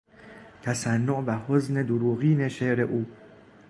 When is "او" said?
2.81-3.05